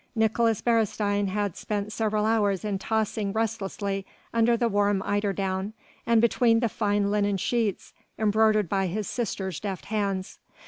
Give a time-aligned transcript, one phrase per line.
[0.17, 5.73] Nicolaes Beresteyn had spent several hours in tossing restlessly under the warm eiderdown
[6.07, 10.39] and between the fine linen sheets embroidered by his sister's deft hands.